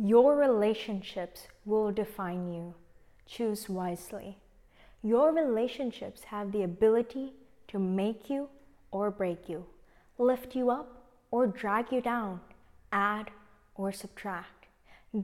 Your 0.00 0.36
relationships 0.36 1.48
will 1.64 1.90
define 1.90 2.52
you. 2.52 2.74
Choose 3.26 3.68
wisely. 3.68 4.38
Your 5.02 5.32
relationships 5.32 6.22
have 6.22 6.52
the 6.52 6.62
ability 6.62 7.32
to 7.66 7.80
make 7.80 8.30
you 8.30 8.48
or 8.92 9.10
break 9.10 9.48
you, 9.48 9.66
lift 10.16 10.54
you 10.54 10.70
up 10.70 11.04
or 11.32 11.48
drag 11.48 11.90
you 11.90 12.00
down, 12.00 12.40
add 12.92 13.32
or 13.74 13.90
subtract, 13.90 14.66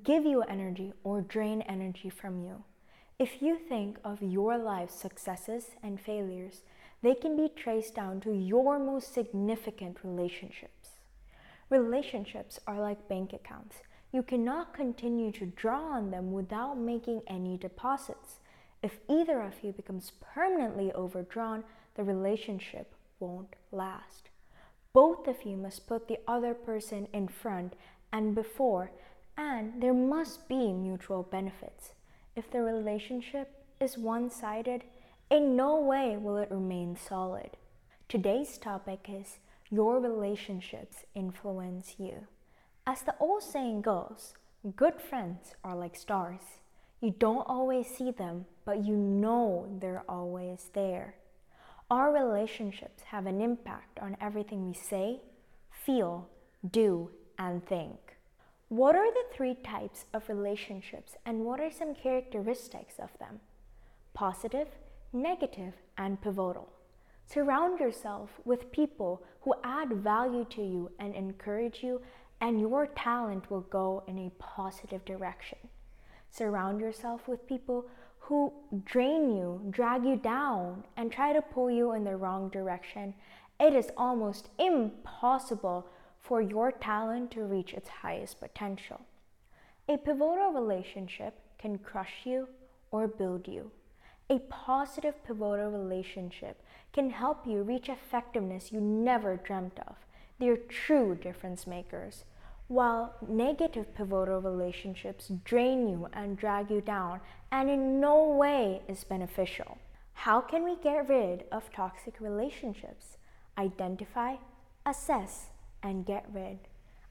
give 0.02 0.24
you 0.24 0.42
energy 0.42 0.92
or 1.04 1.20
drain 1.20 1.62
energy 1.62 2.10
from 2.10 2.42
you. 2.42 2.64
If 3.16 3.40
you 3.40 3.56
think 3.56 3.98
of 4.04 4.22
your 4.22 4.58
life's 4.58 4.96
successes 4.96 5.66
and 5.84 6.00
failures, 6.00 6.62
they 7.00 7.14
can 7.14 7.36
be 7.36 7.48
traced 7.48 7.94
down 7.94 8.20
to 8.22 8.32
your 8.32 8.80
most 8.80 9.14
significant 9.14 9.98
relationships. 10.02 10.98
Relationships 11.70 12.58
are 12.66 12.80
like 12.80 13.08
bank 13.08 13.32
accounts 13.32 13.76
you 14.14 14.22
cannot 14.22 14.72
continue 14.72 15.32
to 15.32 15.44
draw 15.44 15.88
on 15.90 16.12
them 16.12 16.30
without 16.30 16.78
making 16.78 17.20
any 17.26 17.56
deposits. 17.56 18.38
If 18.80 19.00
either 19.08 19.42
of 19.42 19.54
you 19.64 19.72
becomes 19.72 20.12
permanently 20.20 20.92
overdrawn, 20.92 21.64
the 21.96 22.04
relationship 22.04 22.94
won't 23.18 23.56
last. 23.72 24.28
Both 24.92 25.26
of 25.26 25.42
you 25.42 25.56
must 25.56 25.88
put 25.88 26.06
the 26.06 26.20
other 26.28 26.54
person 26.54 27.08
in 27.12 27.26
front 27.26 27.72
and 28.12 28.36
before, 28.36 28.92
and 29.36 29.82
there 29.82 29.92
must 29.92 30.48
be 30.48 30.72
mutual 30.72 31.24
benefits. 31.24 31.90
If 32.36 32.48
the 32.52 32.62
relationship 32.62 33.64
is 33.80 33.98
one 33.98 34.30
sided, 34.30 34.84
in 35.28 35.56
no 35.56 35.80
way 35.80 36.16
will 36.16 36.36
it 36.36 36.52
remain 36.52 36.96
solid. 36.96 37.56
Today's 38.08 38.58
topic 38.58 39.08
is 39.08 39.38
Your 39.70 39.98
relationships 39.98 40.98
influence 41.16 41.96
you. 41.98 42.28
As 42.86 43.00
the 43.00 43.14
old 43.18 43.42
saying 43.42 43.80
goes, 43.80 44.34
good 44.76 45.00
friends 45.00 45.54
are 45.64 45.74
like 45.74 45.96
stars. 45.96 46.60
You 47.00 47.14
don't 47.18 47.46
always 47.46 47.86
see 47.86 48.10
them, 48.10 48.44
but 48.66 48.84
you 48.84 48.94
know 48.94 49.66
they're 49.80 50.04
always 50.06 50.68
there. 50.74 51.14
Our 51.90 52.12
relationships 52.12 53.04
have 53.04 53.24
an 53.24 53.40
impact 53.40 53.98
on 54.00 54.18
everything 54.20 54.66
we 54.66 54.74
say, 54.74 55.20
feel, 55.70 56.28
do, 56.70 57.10
and 57.38 57.66
think. 57.66 58.16
What 58.68 58.96
are 58.96 59.10
the 59.10 59.34
three 59.34 59.54
types 59.54 60.04
of 60.12 60.28
relationships 60.28 61.14
and 61.24 61.44
what 61.44 61.60
are 61.60 61.70
some 61.70 61.94
characteristics 61.94 62.96
of 62.98 63.18
them? 63.18 63.40
Positive, 64.12 64.68
negative, 65.10 65.72
and 65.96 66.20
pivotal. 66.20 66.68
Surround 67.26 67.80
yourself 67.80 68.30
with 68.44 68.72
people 68.72 69.22
who 69.40 69.54
add 69.64 69.90
value 69.90 70.44
to 70.50 70.62
you 70.62 70.90
and 70.98 71.14
encourage 71.14 71.82
you 71.82 72.02
and 72.40 72.60
your 72.60 72.86
talent 72.86 73.50
will 73.50 73.62
go 73.62 74.02
in 74.06 74.18
a 74.18 74.32
positive 74.38 75.04
direction. 75.04 75.58
Surround 76.30 76.80
yourself 76.80 77.28
with 77.28 77.46
people 77.46 77.86
who 78.18 78.52
drain 78.84 79.30
you, 79.30 79.60
drag 79.70 80.04
you 80.04 80.16
down, 80.16 80.84
and 80.96 81.12
try 81.12 81.32
to 81.32 81.42
pull 81.42 81.70
you 81.70 81.92
in 81.92 82.04
the 82.04 82.16
wrong 82.16 82.48
direction. 82.48 83.14
It 83.60 83.74
is 83.74 83.90
almost 83.96 84.48
impossible 84.58 85.86
for 86.20 86.40
your 86.40 86.72
talent 86.72 87.30
to 87.32 87.44
reach 87.44 87.74
its 87.74 87.88
highest 87.88 88.40
potential. 88.40 89.00
A 89.88 89.98
pivotal 89.98 90.52
relationship 90.52 91.34
can 91.58 91.78
crush 91.78 92.24
you 92.24 92.48
or 92.90 93.06
build 93.06 93.46
you. 93.46 93.70
A 94.30 94.38
positive 94.48 95.22
pivotal 95.22 95.70
relationship 95.70 96.62
can 96.94 97.10
help 97.10 97.46
you 97.46 97.62
reach 97.62 97.90
effectiveness 97.90 98.72
you 98.72 98.80
never 98.80 99.36
dreamt 99.36 99.78
of. 99.86 99.96
They 100.38 100.48
are 100.48 100.56
true 100.56 101.14
difference 101.14 101.66
makers 101.66 102.24
while 102.68 103.14
negative 103.28 103.94
pivotal 103.94 104.40
relationships 104.40 105.30
drain 105.44 105.86
you 105.88 106.08
and 106.12 106.36
drag 106.36 106.70
you 106.70 106.80
down 106.80 107.20
and 107.52 107.68
in 107.68 108.00
no 108.00 108.28
way 108.28 108.82
is 108.88 109.04
beneficial. 109.04 109.78
How 110.14 110.40
can 110.40 110.64
we 110.64 110.76
get 110.76 111.08
rid 111.08 111.44
of 111.52 111.70
toxic 111.72 112.20
relationships? 112.20 113.18
Identify, 113.58 114.36
assess, 114.86 115.50
and 115.82 116.06
get 116.06 116.24
rid. 116.32 116.58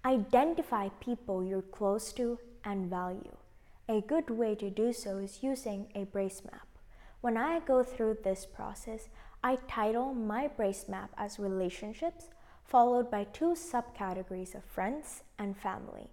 Identify 0.04 0.90
people 1.00 1.44
you're 1.44 1.62
close 1.62 2.12
to 2.14 2.40
and 2.66 2.90
value. 2.90 3.38
A 3.88 4.02
good 4.02 4.30
way 4.30 4.56
to 4.56 4.70
do 4.70 4.92
so 4.92 5.18
is 5.18 5.44
using 5.44 5.88
a 5.94 6.06
brace 6.06 6.42
map. 6.44 6.68
When 7.22 7.38
I 7.38 7.60
go 7.60 7.84
through 7.84 8.18
this 8.24 8.46
process, 8.46 9.10
I 9.44 9.58
title 9.68 10.14
my 10.14 10.48
brace 10.48 10.88
map 10.90 11.12
as 11.18 11.40
relationships, 11.40 12.30
followed 12.66 13.12
by 13.12 13.26
two 13.26 13.54
subcategories 13.54 14.56
of 14.56 14.64
friends 14.64 15.24
and 15.38 15.58
family, 15.58 16.10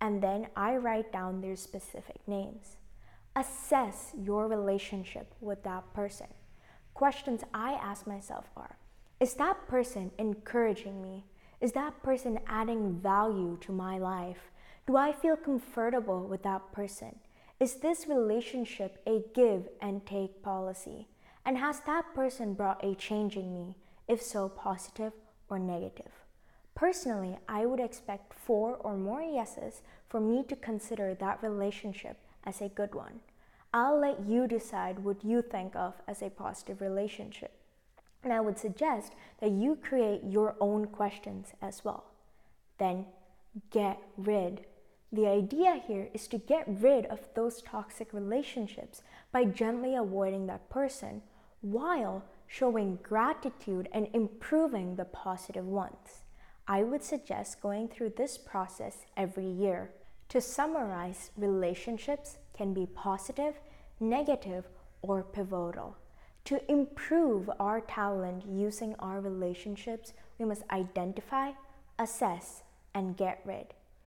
and 0.00 0.22
then 0.22 0.48
I 0.56 0.76
write 0.76 1.12
down 1.12 1.40
their 1.40 1.56
specific 1.56 2.20
names. 2.26 2.76
Assess 3.36 4.12
your 4.16 4.48
relationship 4.48 5.34
with 5.40 5.62
that 5.64 5.92
person. 5.94 6.28
Questions 6.94 7.42
I 7.52 7.72
ask 7.72 8.06
myself 8.06 8.46
are 8.56 8.76
Is 9.20 9.34
that 9.34 9.68
person 9.68 10.10
encouraging 10.18 11.02
me? 11.02 11.24
Is 11.60 11.72
that 11.72 12.02
person 12.02 12.38
adding 12.46 13.00
value 13.00 13.58
to 13.60 13.72
my 13.72 13.98
life? 13.98 14.50
Do 14.86 14.96
I 14.96 15.12
feel 15.12 15.36
comfortable 15.36 16.26
with 16.26 16.42
that 16.44 16.72
person? 16.72 17.16
Is 17.60 17.76
this 17.76 18.06
relationship 18.06 19.02
a 19.06 19.22
give 19.34 19.68
and 19.80 20.06
take 20.06 20.42
policy? 20.42 21.08
And 21.44 21.58
has 21.58 21.80
that 21.80 22.14
person 22.14 22.54
brought 22.54 22.84
a 22.84 22.94
change 22.94 23.36
in 23.36 23.52
me? 23.52 23.74
If 24.06 24.22
so, 24.22 24.48
positive 24.48 25.12
or 25.48 25.58
negative. 25.58 26.12
Personally, 26.74 27.36
I 27.48 27.66
would 27.66 27.80
expect 27.80 28.32
four 28.32 28.76
or 28.76 28.96
more 28.96 29.22
yeses 29.22 29.82
for 30.08 30.20
me 30.20 30.44
to 30.48 30.56
consider 30.56 31.14
that 31.14 31.42
relationship 31.42 32.18
as 32.44 32.60
a 32.60 32.68
good 32.68 32.94
one. 32.94 33.20
I'll 33.74 34.00
let 34.00 34.24
you 34.24 34.46
decide 34.46 35.00
what 35.00 35.24
you 35.24 35.42
think 35.42 35.74
of 35.76 35.94
as 36.06 36.22
a 36.22 36.30
positive 36.30 36.80
relationship. 36.80 37.52
And 38.22 38.32
I 38.32 38.40
would 38.40 38.58
suggest 38.58 39.12
that 39.40 39.50
you 39.50 39.76
create 39.76 40.22
your 40.24 40.56
own 40.60 40.86
questions 40.86 41.52
as 41.60 41.84
well. 41.84 42.04
Then 42.78 43.06
get 43.70 43.98
rid. 44.16 44.64
The 45.12 45.26
idea 45.26 45.82
here 45.86 46.08
is 46.14 46.28
to 46.28 46.38
get 46.38 46.64
rid 46.66 47.06
of 47.06 47.20
those 47.34 47.62
toxic 47.62 48.12
relationships 48.12 49.02
by 49.32 49.44
gently 49.44 49.94
avoiding 49.94 50.46
that 50.46 50.68
person 50.70 51.22
while 51.60 52.24
showing 52.48 52.98
gratitude 53.02 53.88
and 53.92 54.08
improving 54.12 54.96
the 54.96 55.04
positive 55.04 55.66
ones. 55.66 56.24
I 56.66 56.82
would 56.82 57.04
suggest 57.04 57.62
going 57.62 57.88
through 57.88 58.14
this 58.16 58.36
process 58.36 59.06
every 59.16 59.46
year. 59.46 59.92
To 60.30 60.40
summarize, 60.40 61.30
relationships 61.36 62.38
can 62.56 62.74
be 62.74 62.86
positive, 62.86 63.54
negative, 64.00 64.66
or 65.02 65.22
pivotal. 65.22 65.96
To 66.46 66.60
improve 66.70 67.48
our 67.60 67.80
talent 67.80 68.44
using 68.46 68.94
our 68.98 69.20
relationships, 69.20 70.12
we 70.38 70.46
must 70.46 70.62
identify, 70.70 71.52
assess, 71.98 72.62
and 72.94 73.16
get 73.16 73.40
rid. 73.44 73.74